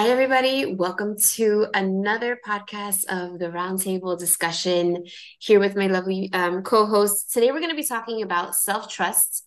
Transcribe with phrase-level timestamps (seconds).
[0.00, 0.76] Hi, everybody.
[0.76, 5.06] Welcome to another podcast of the Roundtable discussion
[5.40, 7.32] here with my lovely um, co host.
[7.32, 9.44] Today, we're going to be talking about self trust,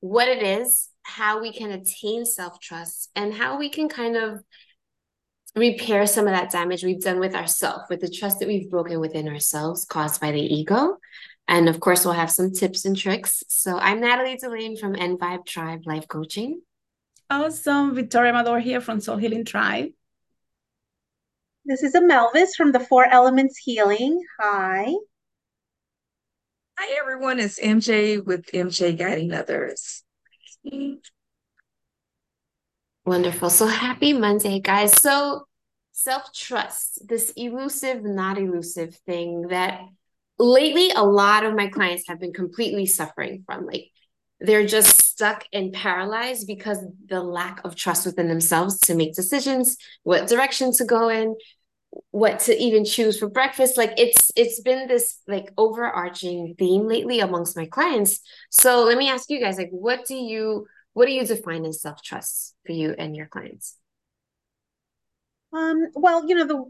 [0.00, 4.42] what it is, how we can attain self trust, and how we can kind of
[5.54, 8.98] repair some of that damage we've done with ourselves, with the trust that we've broken
[8.98, 10.98] within ourselves caused by the ego.
[11.46, 13.44] And of course, we'll have some tips and tricks.
[13.46, 16.62] So, I'm Natalie Delane from N Vibe Tribe Life Coaching.
[17.30, 17.94] Awesome.
[17.94, 19.90] Victoria Amador here from Soul Healing Tribe.
[21.64, 24.22] This is Amelvis from the Four Elements Healing.
[24.38, 24.92] Hi.
[26.78, 27.40] Hi, everyone.
[27.40, 30.02] It's MJ with MJ Guiding Others.
[33.06, 33.48] Wonderful.
[33.48, 34.92] So happy Monday, guys.
[35.00, 35.46] So,
[35.92, 39.80] self trust, this elusive, not elusive thing that
[40.38, 43.64] lately a lot of my clients have been completely suffering from.
[43.66, 43.90] Like,
[44.40, 49.76] they're just stuck and paralyzed because the lack of trust within themselves to make decisions,
[50.02, 51.36] what direction to go in,
[52.10, 53.78] what to even choose for breakfast.
[53.78, 58.18] Like it's it's been this like overarching theme lately amongst my clients.
[58.50, 61.80] So let me ask you guys, like, what do you what do you define as
[61.80, 63.76] self trust for you and your clients?
[65.52, 66.64] Um, well, you know, the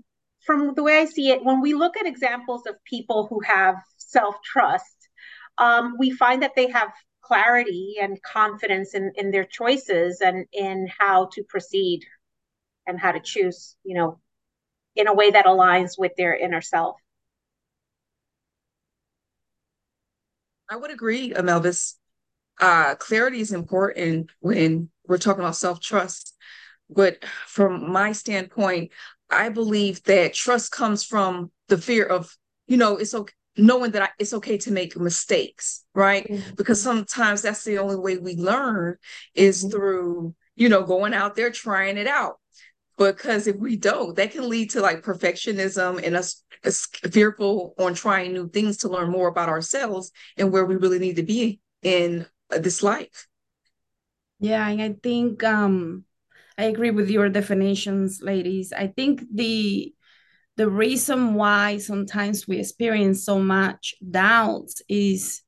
[0.45, 3.77] from the way I see it, when we look at examples of people who have
[3.97, 5.09] self trust,
[5.57, 6.91] um, we find that they have
[7.27, 12.01] clarity and confidence in, in their choices and in how to proceed
[12.87, 14.21] and how to choose, you know,
[14.97, 16.97] in a way that aligns with their inner self.
[20.69, 21.95] I would agree, Amelvis.
[22.61, 26.35] Uh, clarity is important when we're talking about self trust.
[26.91, 28.93] But from my standpoint,
[29.31, 34.03] I believe that trust comes from the fear of, you know, it's okay knowing that
[34.03, 36.27] I, it's okay to make mistakes, right?
[36.29, 36.55] Mm-hmm.
[36.57, 38.97] Because sometimes that's the only way we learn
[39.35, 39.71] is mm-hmm.
[39.71, 42.39] through, you know, going out there trying it out.
[42.97, 47.95] Because if we don't, that can lead to like perfectionism and us, us fearful on
[47.95, 51.61] trying new things to learn more about ourselves and where we really need to be
[51.83, 53.27] in uh, this life.
[54.39, 56.05] Yeah, and I think um
[56.57, 58.73] I agree with your definitions, ladies.
[58.73, 59.93] I think the
[60.57, 65.43] the reason why sometimes we experience so much doubts is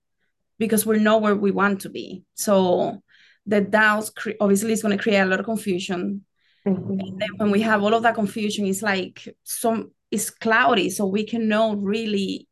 [0.59, 2.25] because we're not where we want to be.
[2.35, 3.03] So
[3.47, 6.25] the doubts cre- obviously is going to create a lot of confusion.
[6.67, 7.01] Mm-hmm.
[7.01, 11.07] And then when we have all of that confusion, it's like some it's cloudy, so
[11.07, 12.49] we cannot really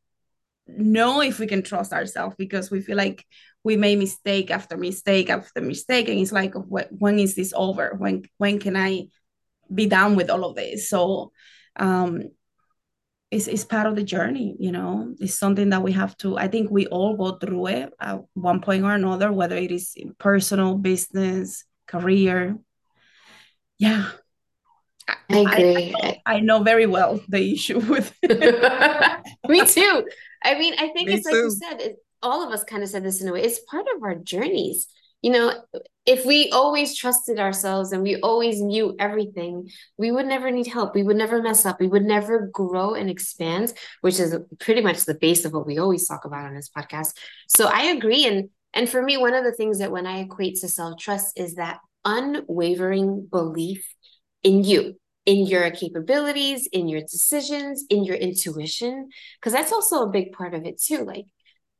[0.66, 3.24] know if we can trust ourselves because we feel like
[3.62, 7.94] we made mistake after mistake after mistake, and it's like when is this over?
[7.98, 9.08] When when can I
[9.72, 10.88] be done with all of this?
[10.88, 11.32] So
[11.76, 12.30] um
[13.34, 16.46] it's, it's part of the journey you know it's something that we have to i
[16.46, 20.76] think we all go through it at one point or another whether it is personal
[20.76, 22.56] business career
[23.78, 24.08] yeah
[25.28, 25.94] I agree.
[26.02, 30.08] I, I, know, very well the issue with me too.
[30.42, 32.88] I mean, I think me it's like you said, it, all of us kind of
[32.88, 33.42] said this in a way.
[33.42, 34.88] It's part of our journeys
[35.24, 35.54] you know,
[36.04, 40.94] if we always trusted ourselves and we always knew everything, we would never need help.
[40.94, 41.80] We would never mess up.
[41.80, 45.78] We would never grow and expand, which is pretty much the base of what we
[45.78, 47.16] always talk about on this podcast.
[47.48, 48.26] So I agree.
[48.26, 51.54] And and for me, one of the things that when I equate to self-trust is
[51.54, 53.82] that unwavering belief
[54.42, 59.08] in you, in your capabilities, in your decisions, in your intuition,
[59.40, 60.98] because that's also a big part of it too.
[60.98, 61.24] Like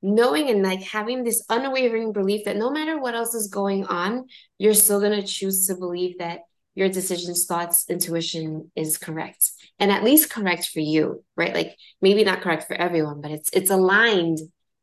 [0.05, 4.27] knowing and like having this unwavering belief that no matter what else is going on,
[4.59, 6.41] you're still going to choose to believe that
[6.75, 11.55] your decisions, thoughts, intuition is correct and at least correct for you, right?
[11.55, 14.41] Like maybe not correct for everyone, but it's it's aligned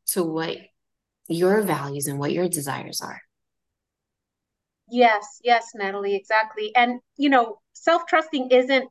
[0.08, 0.58] to what
[1.28, 3.22] your values and what your desires are.
[4.90, 6.76] Yes, yes, Natalie, exactly.
[6.76, 8.90] And you know, self-trusting isn't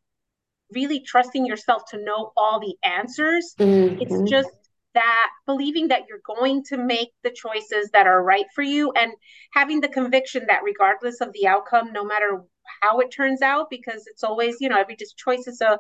[0.73, 3.53] really trusting yourself to know all the answers.
[3.59, 4.03] Mm-hmm.
[4.03, 4.51] It's just
[4.95, 9.12] that believing that you're going to make the choices that are right for you and
[9.53, 12.42] having the conviction that regardless of the outcome no matter
[12.83, 15.78] how it turns out because it's always you know every just choice is a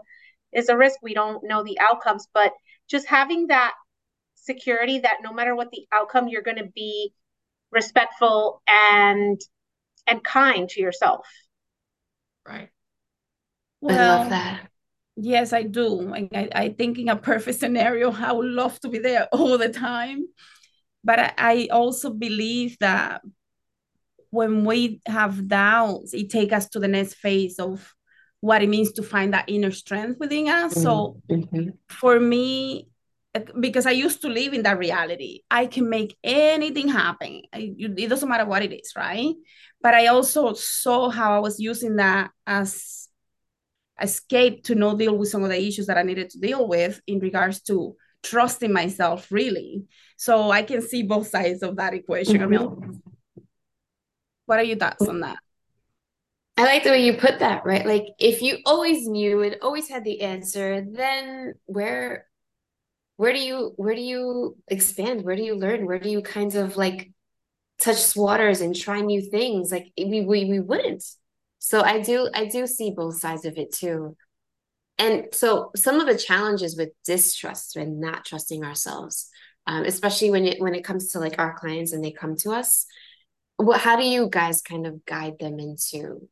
[0.52, 0.98] is a risk.
[1.02, 2.52] We don't know the outcomes but
[2.88, 3.74] just having that
[4.34, 7.12] security that no matter what the outcome you're going to be
[7.70, 9.40] respectful and
[10.06, 11.26] and kind to yourself.
[12.46, 12.70] Right.
[13.80, 14.69] Well, i love that
[15.22, 16.12] Yes, I do.
[16.14, 19.58] I, I, I think in a perfect scenario, I would love to be there all
[19.58, 20.26] the time.
[21.04, 23.22] But I, I also believe that
[24.30, 27.94] when we have doubts, it takes us to the next phase of
[28.40, 30.72] what it means to find that inner strength within us.
[30.72, 30.82] Mm-hmm.
[30.82, 31.68] So mm-hmm.
[31.88, 32.88] for me,
[33.58, 37.42] because I used to live in that reality, I can make anything happen.
[37.52, 39.34] I, it doesn't matter what it is, right?
[39.82, 42.99] But I also saw how I was using that as
[44.00, 47.00] escape to not deal with some of the issues that I needed to deal with
[47.06, 49.84] in regards to trusting myself really.
[50.16, 52.38] So I can see both sides of that equation.
[52.38, 52.92] Mm-hmm.
[54.46, 55.38] What are your thoughts on that?
[56.56, 57.86] I like the way you put that, right?
[57.86, 62.26] Like if you always knew and always had the answer, then where
[63.16, 65.24] where do you where do you expand?
[65.24, 65.86] Where do you learn?
[65.86, 67.12] Where do you kind of like
[67.78, 69.72] touch waters and try new things?
[69.72, 71.04] Like we we, we wouldn't.
[71.60, 74.16] So I do I do see both sides of it too.
[74.98, 79.28] And so some of the challenges with distrust and not trusting ourselves,
[79.66, 82.50] um, especially when it when it comes to like our clients and they come to
[82.50, 82.86] us,
[83.56, 86.28] what how do you guys kind of guide them into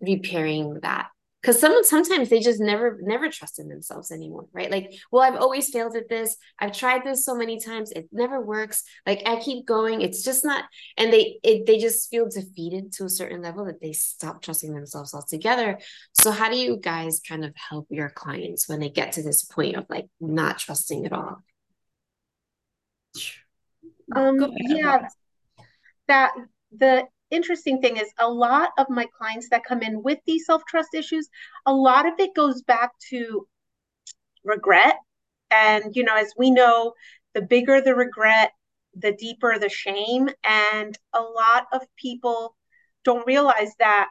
[0.00, 1.08] repairing that
[1.40, 4.70] because some sometimes they just never never trust in themselves anymore right?
[4.70, 6.36] Like well i've always failed at this.
[6.58, 7.92] I've tried this so many times.
[7.92, 8.82] It never works.
[9.06, 10.02] Like i keep going.
[10.02, 10.64] It's just not
[10.96, 14.74] and they it, they just feel defeated to a certain level that they stop trusting
[14.74, 15.78] themselves altogether.
[16.20, 19.44] So how do you guys kind of help your clients when they get to this
[19.44, 21.42] point of like not trusting at all?
[24.14, 25.08] Um yeah.
[26.08, 26.32] That
[26.72, 30.94] the interesting thing is a lot of my clients that come in with these self-trust
[30.94, 31.28] issues
[31.66, 33.46] a lot of it goes back to
[34.44, 34.96] regret.
[35.50, 36.94] And you know as we know
[37.34, 38.52] the bigger the regret
[38.94, 40.28] the deeper the shame.
[40.44, 42.56] And a lot of people
[43.04, 44.08] don't realize that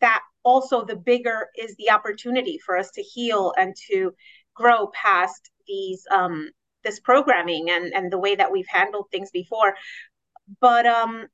[0.00, 4.12] that also the bigger is the opportunity for us to heal and to
[4.54, 6.50] grow past these um
[6.84, 9.74] this programming and and the way that we've handled things before.
[10.60, 11.26] But um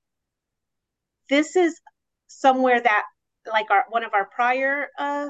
[1.31, 1.81] this is
[2.27, 3.05] somewhere that
[3.51, 5.29] like our one of our prior uh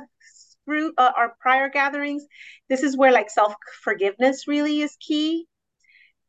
[0.66, 2.24] group uh, our prior gatherings
[2.68, 5.46] this is where like self forgiveness really is key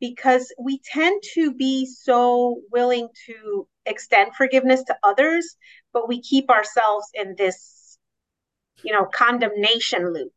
[0.00, 5.56] because we tend to be so willing to extend forgiveness to others
[5.92, 7.98] but we keep ourselves in this
[8.84, 10.32] you know condemnation loop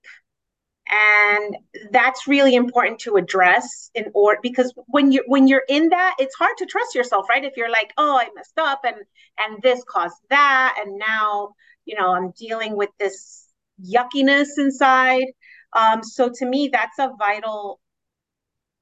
[0.89, 1.57] and
[1.91, 6.35] that's really important to address in order because when you're when you're in that it's
[6.35, 7.43] hard to trust yourself right?
[7.43, 8.97] If you're like oh i messed up and
[9.39, 11.55] and this caused that and now
[11.85, 13.47] you know i'm dealing with this
[13.83, 15.25] yuckiness inside.
[15.73, 17.79] Um so to me that's a vital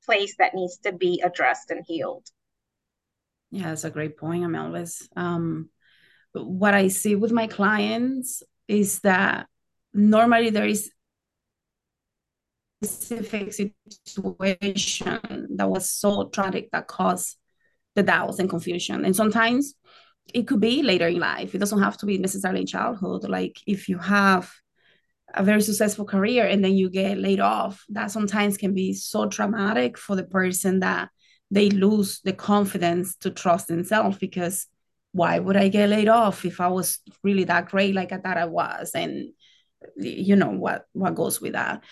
[0.06, 2.27] place that needs to be addressed and healed.
[3.51, 5.69] Yeah that's a great point amelvis um
[6.33, 9.47] what i see with my clients is that
[9.94, 10.91] normally there is
[12.83, 17.38] specific situation that was so tragic that caused
[17.95, 19.06] the doubts and confusion.
[19.06, 19.75] And sometimes
[20.33, 21.53] it could be later in life.
[21.53, 23.30] It doesn't have to be necessarily in childhood.
[23.30, 24.51] Like if you have
[25.33, 29.27] a very successful career and then you get laid off, that sometimes can be so
[29.27, 31.09] traumatic for the person that
[31.51, 34.68] they lose the confidence to trust themselves because
[35.12, 38.38] why would I get laid off if I was really that great like I thought
[38.38, 38.91] I was?
[38.95, 39.33] And
[39.97, 41.83] you know what what goes with that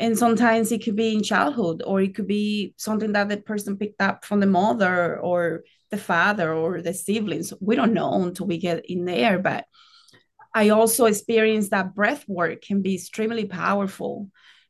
[0.00, 3.76] and sometimes it could be in childhood or it could be something that the person
[3.76, 7.52] picked up from the mother or the father or the siblings.
[7.60, 9.66] We don't know until we get in there but
[10.54, 14.28] i also experienced that breath work can be extremely powerful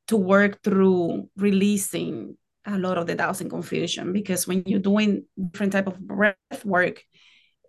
[0.08, 2.36] to work through releasing
[2.66, 6.64] a lot of the doubts and confusion because when you're doing different type of breath
[6.64, 7.02] work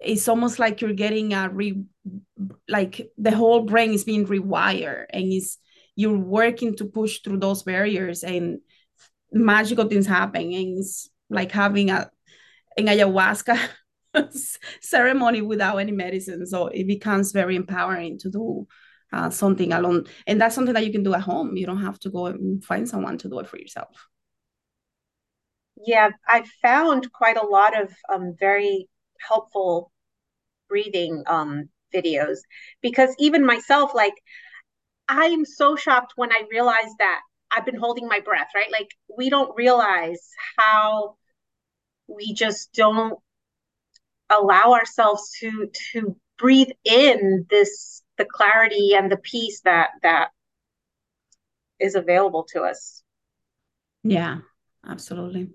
[0.02, 1.84] it's almost like you're getting a re
[2.68, 5.60] like the whole brain is being rewired and it's
[6.02, 8.60] you're working to push through those barriers and
[9.32, 10.54] magical things happen.
[10.54, 12.10] And it's like having a
[12.78, 13.58] an ayahuasca
[14.82, 16.46] ceremony without any medicine.
[16.46, 18.68] So it becomes very empowering to do
[19.14, 20.06] uh, something alone.
[20.26, 21.58] And that's something that you can do at home.
[21.58, 24.08] You don't have to go and find someone to do it for yourself.
[25.84, 28.88] Yeah i found quite a lot of um, very
[29.28, 29.92] helpful
[30.72, 32.38] breathing um, videos.
[32.82, 34.14] Because even myself like
[35.08, 38.72] I'm so shocked when I realized that I've been holding my breath, right?
[38.72, 41.18] Like we don't realize how
[42.08, 43.20] we just don't
[44.30, 50.30] allow ourselves to to breathe in this the clarity and the peace that that
[51.80, 53.04] is available to us.
[54.04, 54.40] Yeah,
[54.88, 55.50] absolutely.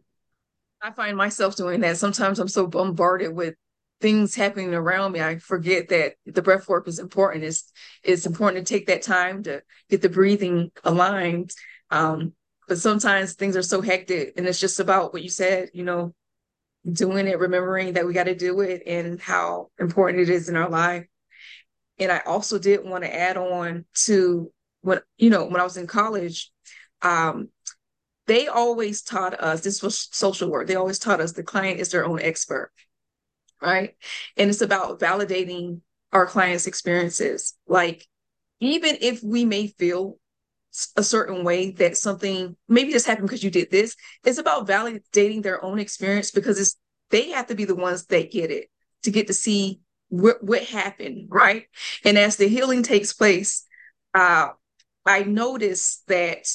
[0.82, 1.96] I find myself doing that.
[1.96, 3.54] Sometimes I'm so bombarded with
[4.00, 7.44] things happening around me, I forget that the breath work is important.
[7.44, 7.72] It's
[8.02, 11.52] it's important to take that time to get the breathing aligned.
[11.90, 12.32] Um,
[12.68, 16.14] but sometimes things are so hectic and it's just about what you said, you know,
[16.90, 20.56] doing it, remembering that we got to do it and how important it is in
[20.56, 21.06] our life.
[21.98, 25.76] And I also did want to add on to when, you know, when I was
[25.76, 26.50] in college,
[27.02, 27.48] um,
[28.26, 30.66] they always taught us this was social work.
[30.66, 32.72] They always taught us the client is their own expert
[33.60, 33.94] right?
[34.36, 35.80] And it's about validating
[36.12, 37.54] our clients' experiences.
[37.66, 38.06] Like
[38.60, 40.18] even if we may feel
[40.96, 45.42] a certain way that something maybe just happened because you did this, it's about validating
[45.42, 46.76] their own experience because it's
[47.10, 48.68] they have to be the ones that get it
[49.04, 51.64] to get to see what what happened, right?
[52.04, 53.64] And as the healing takes place,
[54.14, 54.48] uh,
[55.04, 56.48] I notice that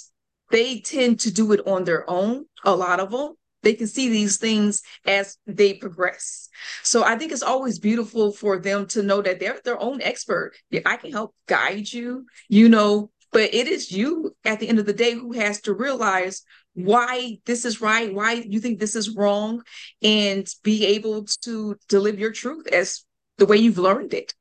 [0.50, 3.36] they tend to do it on their own, a lot of them.
[3.63, 6.50] They can see these things as they progress.
[6.84, 10.53] So I think it's always beautiful for them to know that they're their own expert.
[10.86, 14.86] I can help guide you, you know, but it is you at the end of
[14.86, 19.15] the day who has to realize why this is right, why you think this is
[19.15, 19.62] wrong,
[20.01, 23.03] and be able to to live your truth as
[23.38, 24.34] the way you've learned it.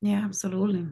[0.00, 0.86] Yeah, absolutely.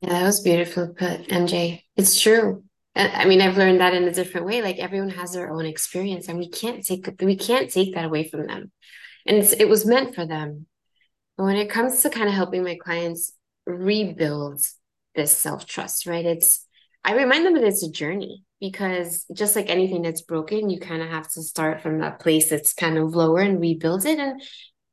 [0.00, 1.82] Yeah, that was beautiful put, MJ.
[1.96, 2.64] It's true.
[2.96, 4.62] I mean, I've learned that in a different way.
[4.62, 8.28] Like everyone has their own experience, and we can't take we can't take that away
[8.28, 8.70] from them.
[9.26, 10.66] And it was meant for them.
[11.36, 13.32] But when it comes to kind of helping my clients
[13.66, 14.64] rebuild
[15.14, 16.24] this self trust, right?
[16.24, 16.66] It's
[17.04, 21.02] I remind them that it's a journey because just like anything that's broken, you kind
[21.02, 24.18] of have to start from that place that's kind of lower and rebuild it.
[24.18, 24.40] And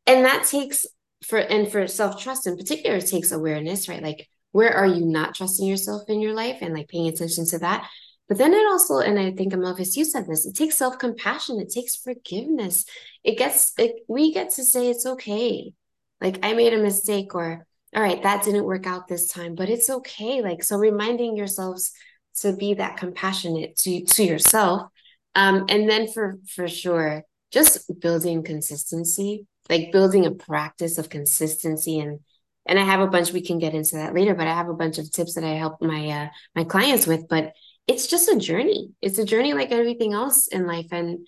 [0.08, 0.86] and that takes
[1.25, 4.01] for and for self trust in particular, it takes awareness, right?
[4.03, 7.60] Like where are you not trusting yourself in your life and like paying attention to
[7.60, 7.89] that?
[8.27, 11.70] But then it also and i think amelvis you said this it takes self-compassion it
[11.70, 12.86] takes forgiveness.
[13.24, 15.74] It gets it, we get to say it's okay.
[16.22, 19.70] Like i made a mistake or all right that didn't work out this time but
[19.70, 20.41] it's okay.
[20.41, 21.91] Like so reminding yourselves
[22.38, 24.89] to be that compassionate to to yourself
[25.36, 32.00] um and then for for sure just building consistency like building a practice of consistency
[32.00, 32.20] and
[32.65, 34.73] and I have a bunch we can get into that later, but I have a
[34.73, 37.27] bunch of tips that I help my uh, my clients with.
[37.27, 37.53] But
[37.87, 38.91] it's just a journey.
[39.01, 41.27] It's a journey like everything else in life, and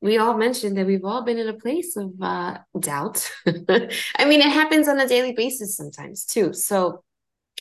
[0.00, 3.30] we all mentioned that we've all been in a place of uh, doubt.
[3.46, 6.52] I mean, it happens on a daily basis sometimes too.
[6.54, 7.04] So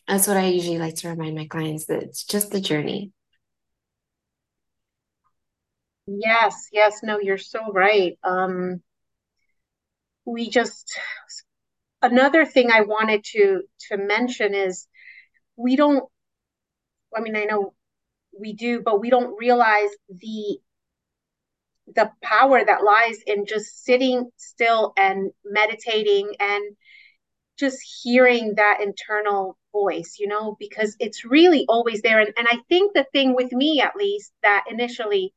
[0.08, 3.12] that's what I usually like to remind my clients that it's just a journey.
[6.08, 8.18] Yes, yes, no, you're so right.
[8.24, 8.82] Um,
[10.26, 10.98] we just
[12.02, 14.88] another thing I wanted to to mention is
[15.56, 16.04] we don't
[17.16, 17.74] I mean I know
[18.40, 20.60] we do but we don't realize the
[21.96, 26.76] the power that lies in just sitting still and meditating and
[27.58, 32.20] just hearing that internal voice you know because it's really always there.
[32.20, 35.34] And, and i think the thing with me at least that initially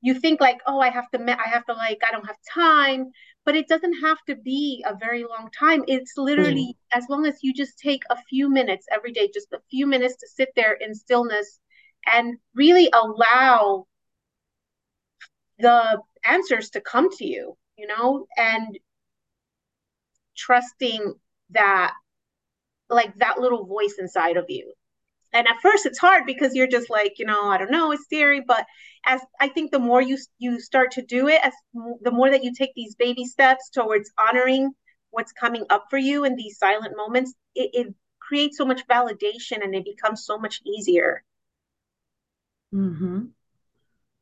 [0.00, 3.10] you think like oh i have to i have to like i don't have time
[3.48, 5.82] but it doesn't have to be a very long time.
[5.88, 6.98] It's literally mm.
[6.98, 10.16] as long as you just take a few minutes every day, just a few minutes
[10.16, 11.58] to sit there in stillness
[12.12, 13.86] and really allow
[15.58, 18.78] the answers to come to you, you know, and
[20.36, 21.14] trusting
[21.48, 21.94] that
[22.90, 24.74] like that little voice inside of you
[25.38, 28.04] and at first it's hard because you're just like you know i don't know it's
[28.04, 28.66] scary but
[29.06, 31.52] as i think the more you you start to do it as
[32.02, 34.70] the more that you take these baby steps towards honoring
[35.10, 39.62] what's coming up for you in these silent moments it, it creates so much validation
[39.62, 41.22] and it becomes so much easier
[42.74, 43.26] mm-hmm.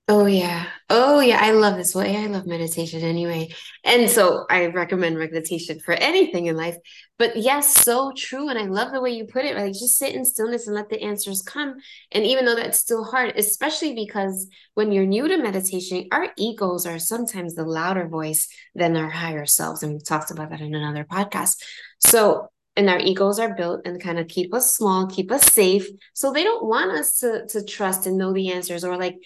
[0.08, 0.68] Oh yeah.
[0.88, 1.40] Oh yeah.
[1.42, 1.92] I love this.
[1.92, 3.48] Well, I love meditation anyway.
[3.82, 6.76] And so I recommend meditation for anything in life.
[7.18, 8.48] But yes, so true.
[8.48, 9.56] And I love the way you put it.
[9.56, 11.75] Like just sit in stillness and let the answers come.
[12.12, 16.86] And even though that's still hard, especially because when you're new to meditation, our egos
[16.86, 18.46] are sometimes the louder voice
[18.76, 19.82] than our higher selves.
[19.82, 21.56] And we've talked about that in another podcast.
[21.98, 22.46] So
[22.76, 25.88] and our egos are built and kind of keep us small, keep us safe.
[26.14, 29.16] So they don't want us to to trust and know the answers or like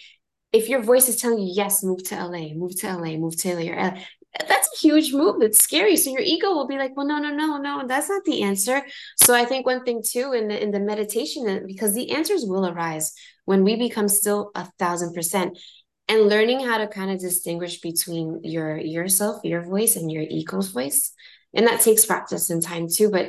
[0.53, 3.55] if your voice is telling you, yes, move to LA, move to LA, move to
[3.55, 3.95] LA,
[4.39, 5.41] that's a huge move.
[5.41, 5.97] It's scary.
[5.97, 8.81] So your ego will be like, well, no, no, no, no, that's not the answer.
[9.17, 12.45] So I think one thing too in the in the meditation, uh, because the answers
[12.45, 13.13] will arise
[13.45, 15.57] when we become still a thousand percent.
[16.07, 20.69] And learning how to kind of distinguish between your yourself, your voice, and your ego's
[20.69, 21.13] voice.
[21.53, 23.27] And that takes practice and time too, but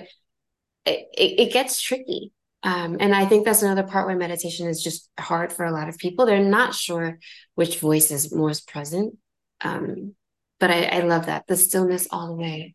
[0.85, 4.83] it, it, it gets tricky um, and I think that's another part where meditation is
[4.83, 6.26] just hard for a lot of people.
[6.26, 7.19] They're not sure
[7.54, 9.16] which voice is most present.
[9.61, 10.14] Um,
[10.61, 12.75] but I, I love that the stillness all the way.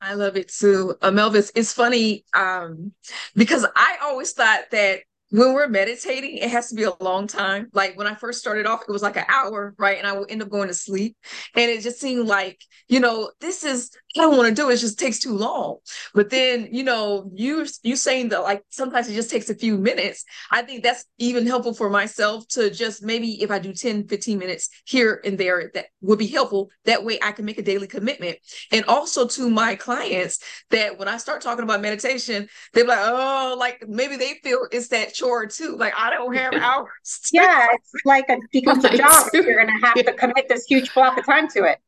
[0.00, 0.96] I love it too.
[1.00, 2.92] Uh, Melvis, it's funny um,
[3.36, 5.00] because I always thought that
[5.32, 7.68] when we're meditating, it has to be a long time.
[7.72, 9.96] Like when I first started off, it was like an hour, right?
[9.96, 11.16] And I would end up going to sleep.
[11.54, 14.74] And it just seemed like, you know, this is I don't want to do it.
[14.74, 15.78] It just takes too long.
[16.14, 19.78] But then, you know, you you saying that like sometimes it just takes a few
[19.78, 20.24] minutes.
[20.50, 24.38] I think that's even helpful for myself to just maybe if I do 10, 15
[24.38, 26.70] minutes here and there, that would be helpful.
[26.84, 28.36] That way I can make a daily commitment.
[28.70, 30.40] And also to my clients
[30.70, 34.88] that when I start talking about meditation, they're like, oh, like maybe they feel it's
[34.88, 35.76] that chore too.
[35.76, 37.20] Like I don't have hours.
[37.32, 39.28] yeah, it's like a becomes a job.
[39.32, 41.78] You're gonna have to commit this huge block of time to it.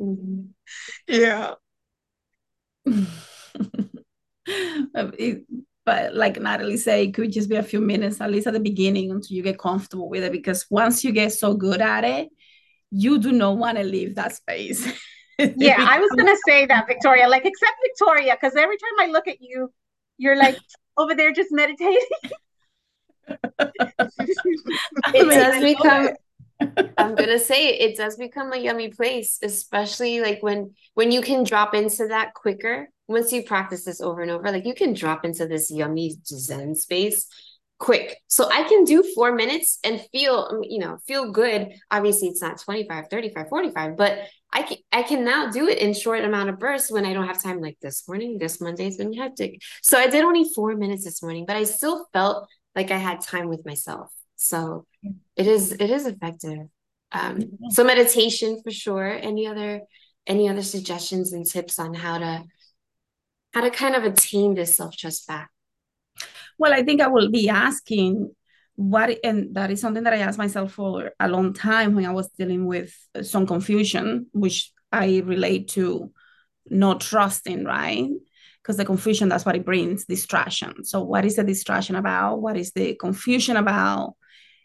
[0.00, 0.42] Mm-hmm.
[1.06, 1.54] Yeah.
[4.46, 5.44] it,
[5.84, 8.60] but like Natalie said, it could just be a few minutes, at least at the
[8.60, 10.32] beginning, until you get comfortable with it.
[10.32, 12.28] Because once you get so good at it,
[12.90, 14.86] you do not want to leave that space.
[15.38, 17.28] yeah, I was gonna say that, Victoria.
[17.28, 19.72] Like, except Victoria, because every time I look at you,
[20.18, 20.58] you're like
[20.96, 22.06] over there just meditating.
[25.14, 26.10] it does become
[26.98, 31.44] I'm gonna say it, does become a yummy place, especially like when when you can
[31.44, 32.88] drop into that quicker.
[33.08, 36.76] Once you practice this over and over, like you can drop into this yummy zen
[36.76, 37.26] space
[37.80, 38.18] quick.
[38.28, 41.72] So I can do four minutes and feel, um, you know, feel good.
[41.90, 44.18] Obviously, it's not 25, 35, 45, but
[44.52, 47.26] I can I can now do it in short amount of bursts when I don't
[47.26, 48.38] have time like this morning.
[48.38, 49.60] This Monday's been hectic.
[49.82, 53.20] So I did only four minutes this morning, but I still felt like I had
[53.20, 54.12] time with myself.
[54.36, 56.66] So it is it is effective.
[57.12, 59.08] Um, so meditation for sure.
[59.08, 59.82] Any other
[60.26, 62.44] any other suggestions and tips on how to
[63.52, 65.50] how to kind of attain this self trust back?
[66.58, 68.34] Well, I think I will be asking
[68.76, 72.12] what, and that is something that I asked myself for a long time when I
[72.12, 76.12] was dealing with some confusion, which I relate to
[76.68, 78.08] not trusting, right?
[78.62, 80.84] Because the confusion, that's what it brings distraction.
[80.84, 82.40] So, what is the distraction about?
[82.40, 84.14] What is the confusion about?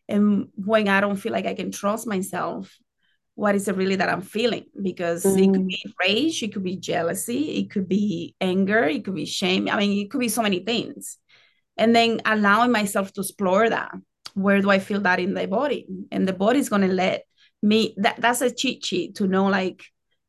[0.08, 2.78] And when i don't feel like i can trust myself
[3.36, 4.66] what is it really that i'm feeling?
[4.82, 5.38] Because mm.
[5.38, 5.68] it could mm.
[5.68, 9.70] be rage it could be jealousy it could be anger it could be shame.
[9.70, 11.18] I mean it could be so many things.
[11.78, 13.92] And then allowing myself to explore that.
[14.34, 15.86] Where do i feel that in the body?
[16.12, 17.24] And the body is going to let
[17.62, 19.84] me that that's a cheat sheet to know like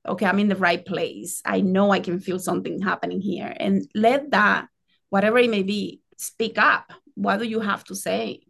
[0.08, 1.40] okay i'm in the right place.
[1.44, 3.54] I know i can feel something happening here.
[3.56, 4.66] And let that
[5.10, 6.92] whatever it may be speak up.
[7.14, 8.40] What do you have to say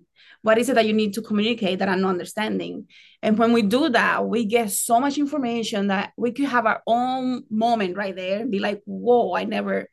[0.47, 2.87] what is it that you need to communicate that I'm not understanding?
[3.21, 6.83] And when we do that, we get so much information that we could have our
[6.87, 9.89] own moment right there and be like, whoa, I never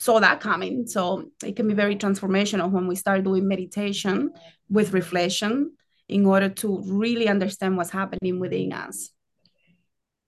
[0.00, 0.88] saw that coming.
[0.88, 4.32] So it can be very transformational when we start doing meditation
[4.68, 5.76] with reflection
[6.08, 9.10] in order to really understand what's happening within us.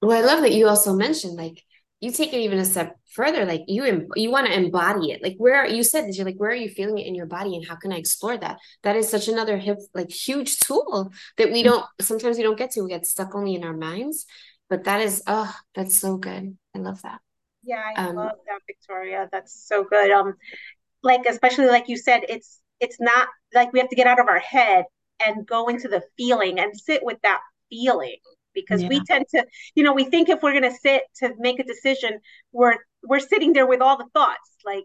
[0.01, 1.61] Well, I love that you also mentioned like
[2.01, 5.23] you take it even a step further like you you want to embody it.
[5.23, 7.55] Like where you said this you're like where are you feeling it in your body
[7.55, 8.59] and how can i explore that?
[8.83, 12.71] That is such another hip, like huge tool that we don't sometimes we don't get
[12.73, 12.83] to.
[12.83, 14.27] We get stuck only in our minds
[14.71, 16.57] but that is oh that's so good.
[16.75, 17.21] I love that.
[17.63, 19.29] Yeah i um, love that victoria.
[19.31, 20.11] That's so good.
[20.11, 20.35] Um
[21.03, 24.29] like especially like you said it's it's not like we have to get out of
[24.29, 24.85] our head
[25.25, 28.17] and go into the feeling and sit with that feeling
[28.55, 28.89] because yeah.
[28.89, 31.65] we tend to you know we think if we're going to sit to make a
[31.65, 32.19] decision
[32.53, 34.85] we're we're sitting there with all the thoughts like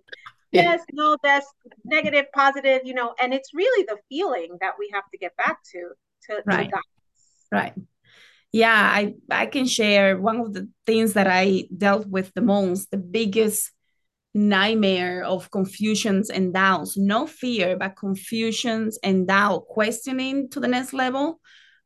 [0.51, 0.63] yeah.
[0.63, 1.47] yes no that's
[1.84, 5.60] negative positive you know and it's really the feeling that we have to get back
[5.63, 5.89] to
[6.23, 6.69] to right.
[6.69, 6.80] to
[7.51, 7.73] right.
[8.51, 12.91] Yeah i i can share one of the things that i dealt with the most
[12.91, 13.71] the biggest
[14.36, 16.97] nightmare of confusions and doubts.
[16.97, 21.39] No fear but confusions and doubt questioning to the next level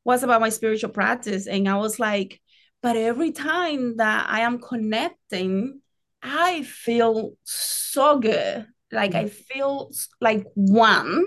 [0.10, 1.46] was about my spiritual practice.
[1.46, 2.42] And I was like,
[2.82, 5.82] but every time that I am connecting,
[6.24, 8.66] I feel so good.
[8.92, 9.54] Like I mm-hmm.
[9.54, 11.26] feel like one.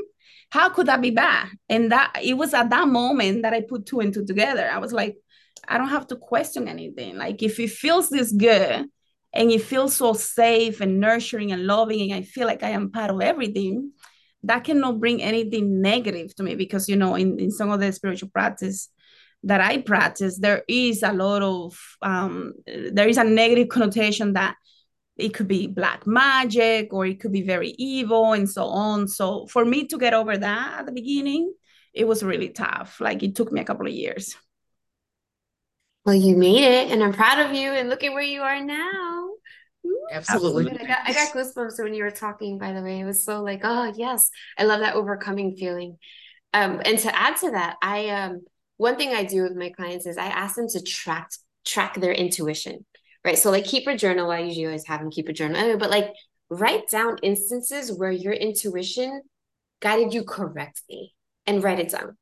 [0.51, 1.49] How could that be bad?
[1.68, 4.68] And that it was at that moment that I put two and two together.
[4.68, 5.16] I was like,
[5.68, 7.16] I don't have to question anything.
[7.16, 8.85] Like if it feels this good
[9.33, 12.90] and it feels so safe and nurturing and loving, and I feel like I am
[12.90, 13.92] part of everything,
[14.44, 17.92] that cannot bring anything negative to me because you know in, in some of the
[17.92, 18.88] spiritual practice
[19.44, 22.52] that i practice there is a lot of um,
[22.92, 24.57] there is a negative connotation that
[25.16, 29.07] it could be black magic or it could be very evil and so on.
[29.09, 31.52] So for me to get over that at the beginning
[31.92, 33.00] it was really tough.
[33.00, 34.35] Like it took me a couple of years.
[36.05, 38.61] Well you made it and i'm proud of you and look at where you are
[38.61, 39.21] now
[40.11, 40.71] Absolutely.
[40.71, 43.01] I got, I got goosebumps when you were talking, by the way.
[43.01, 44.31] It was so like, oh, yes.
[44.59, 45.99] I love that overcoming feeling.
[46.53, 48.43] Um, and to add to that, I, um,
[48.77, 51.31] one thing I do with my clients is I ask them to track,
[51.65, 52.85] track their intuition,
[53.25, 53.38] right?
[53.38, 54.31] So like keep a journal.
[54.31, 56.12] I usually always have them keep a journal, but like
[56.51, 59.23] write down instances where your intuition
[59.81, 61.15] guided you correctly
[61.47, 62.17] and write it down.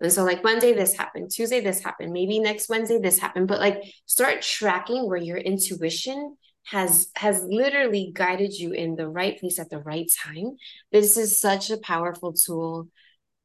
[0.00, 3.48] And so, like Monday, this happened, Tuesday, this happened, maybe next Wednesday, this happened.
[3.48, 9.38] But like, start tracking where your intuition has has literally guided you in the right
[9.38, 10.56] place at the right time.
[10.92, 12.88] This is such a powerful tool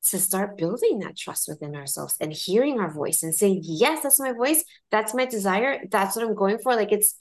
[0.10, 4.20] to start building that trust within ourselves and hearing our voice and saying, yes, that's
[4.20, 6.76] my voice, that's my desire, that's what I'm going for.
[6.76, 7.16] Like it's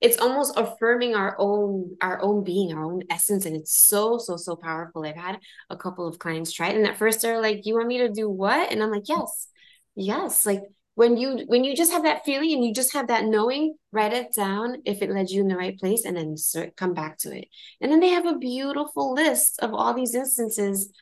[0.00, 3.44] it's almost affirming our own our own being our own essence.
[3.44, 5.04] And it's so so so powerful.
[5.04, 6.76] I've had a couple of clients try it.
[6.76, 8.70] And at first they're like you want me to do what?
[8.72, 9.48] And i'm like yes.
[9.96, 10.46] Yes.
[10.46, 10.62] Like
[11.00, 14.12] when you when you just have that feeling and you just have that knowing write
[14.12, 16.36] it down if it led you in the right place and then
[16.76, 17.48] come back to it.
[17.80, 20.92] And then they have a beautiful list of all these instances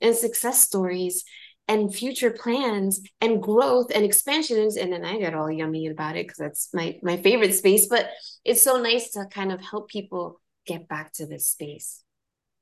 [0.00, 1.24] and success stories
[1.66, 4.76] and future plans and growth and expansions.
[4.76, 8.10] And then i get all yummy about it because that's my my favorite space but
[8.44, 12.04] it's so nice to kind of help people get back to this space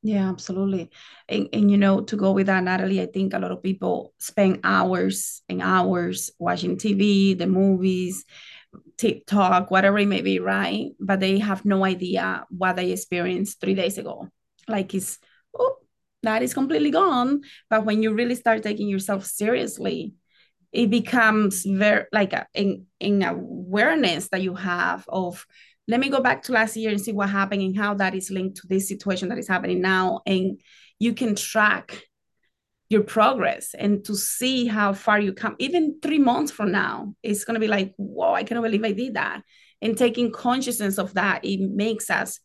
[0.07, 0.91] yeah absolutely.
[1.29, 4.15] And, and you know to go with that natalie i think a lot of people
[4.19, 8.25] spend hours and hours watching tv the movies
[8.97, 10.91] tiktok whatever it may be right?
[11.01, 14.29] But they have no idea what they experienced three days ago.
[14.69, 15.19] Like it's
[15.59, 15.77] oh
[16.23, 17.43] that is completely gone.
[17.71, 20.15] But when you really start taking yourself seriously
[20.73, 25.47] it becomes very like a, in in awareness that you have of
[25.89, 28.31] let me go back to last year and see what happened and how that is
[28.31, 30.21] linked to this situation that is happening now.
[30.27, 30.61] And
[30.99, 32.03] you can track
[32.89, 35.57] your progress and to see how far you come.
[35.59, 38.93] Even three months from now it's going to be like whoa i cannot believe i
[38.93, 39.43] did that.
[39.83, 42.41] And taking consciousness of that it makes us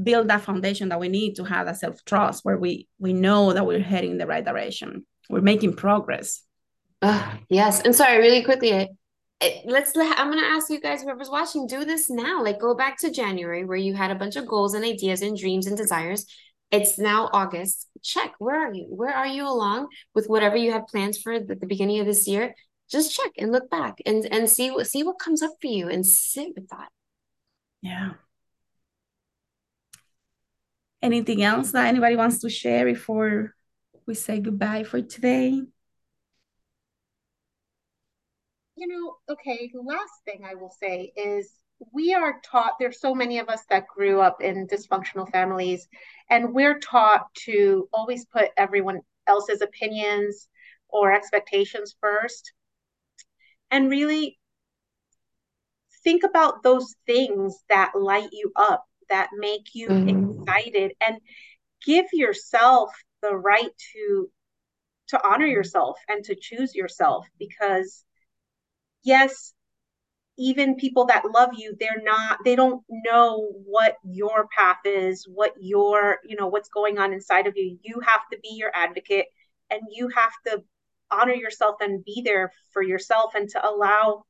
[0.00, 3.66] build that foundation that we need to have that self-trust where we we know that
[3.66, 5.06] we're heading in the right direction.
[5.30, 6.42] We're making progress.
[7.00, 7.80] Uh, yes.
[7.80, 8.90] And sorry really quickly
[9.42, 12.42] I, let's i'm going to ask you guys whoever's watching do this now.
[12.42, 15.36] Like go back to january where you had a bunch of goals and ideas and
[15.36, 16.26] dreams and desires.
[16.70, 17.86] It's now august.
[18.02, 18.86] Check where are you?
[18.88, 22.26] Where are you along with whatever you had plans for the, the beginning of this
[22.26, 22.54] year?
[22.90, 25.88] Just check and look back and and see what see what comes up for you
[25.88, 26.88] and sit with that.
[27.82, 28.12] Yeah.
[31.02, 33.54] Anything else that anybody wants to share before
[34.06, 35.62] we say goodbye for today?
[38.76, 41.50] You know, okay, last thing I will say is
[41.92, 45.88] we are taught, there's so many of us that grew up in dysfunctional families,
[46.30, 50.48] and we're taught to always put everyone else's opinions
[50.88, 52.52] or expectations first.
[53.70, 54.38] And really
[56.04, 60.40] think about those things that light you up that make you mm-hmm.
[60.40, 61.18] excited and
[61.84, 62.90] give yourself
[63.22, 64.30] the right to
[65.08, 68.04] to honor yourself and to choose yourself because
[69.06, 69.54] yes
[70.38, 75.52] even people that love you they're not they don't know what your path is what
[75.58, 79.26] your you know what's going on inside of you you have to be your advocate
[79.70, 80.62] and you have to
[81.10, 84.24] honor yourself and be there for yourself and to allow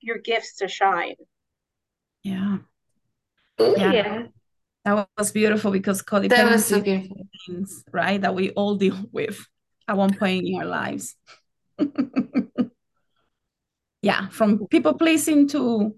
[0.00, 1.16] your gifts to shine
[2.22, 2.58] yeah
[3.60, 3.92] Ooh, yeah.
[3.92, 4.22] yeah.
[4.84, 7.28] That was beautiful because codependency that was so beautiful.
[7.46, 8.20] Things, right?
[8.20, 9.38] That we all deal with
[9.86, 11.14] at one point in our lives.
[14.02, 15.94] yeah, from people pleasing to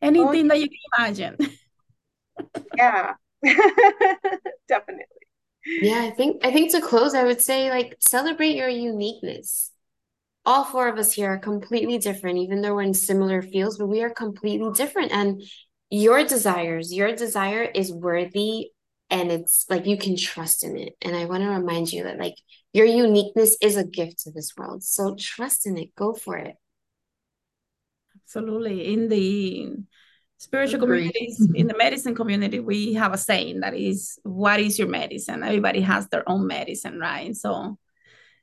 [0.00, 1.36] anything oh, that you can imagine.
[2.76, 3.14] yeah.
[4.68, 5.04] Definitely.
[5.66, 9.70] Yeah, I think I think to close, I would say like celebrate your uniqueness.
[10.46, 13.86] All four of us here are completely different, even though we're in similar fields, but
[13.86, 15.12] we are completely different.
[15.12, 15.42] And
[15.90, 18.70] your desires, your desire is worthy
[19.10, 20.94] and it's like you can trust in it.
[21.02, 22.36] And I want to remind you that like
[22.72, 24.82] your uniqueness is a gift to this world.
[24.82, 26.54] So trust in it, go for it.
[28.28, 28.92] Absolutely.
[28.92, 29.76] In the
[30.36, 34.88] spiritual communities, in the medicine community, we have a saying that is, What is your
[34.88, 35.42] medicine?
[35.42, 37.34] Everybody has their own medicine, right?
[37.34, 37.78] So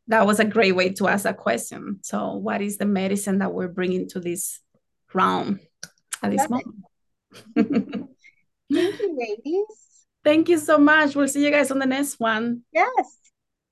[0.07, 1.99] that was a great way to ask that question.
[2.01, 4.59] So, what is the medicine that we're bringing to this
[5.13, 5.59] realm
[6.23, 6.77] at this moment?
[7.55, 9.65] Thank you, ladies.
[10.23, 11.15] Thank you so much.
[11.15, 12.63] We'll see you guys on the next one.
[12.71, 13.17] Yes.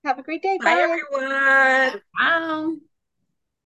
[0.06, 0.60] Have a great day.
[0.62, 2.02] Bye, Bye everyone.
[2.20, 2.76] Bye.